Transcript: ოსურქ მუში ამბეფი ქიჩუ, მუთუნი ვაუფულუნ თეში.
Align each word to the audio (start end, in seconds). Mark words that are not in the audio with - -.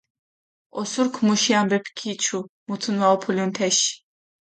ოსურქ 0.79 1.15
მუში 1.25 1.51
ამბეფი 1.59 1.91
ქიჩუ, 1.99 2.39
მუთუნი 2.67 2.99
ვაუფულუნ 3.01 3.51
თეში. 3.55 3.91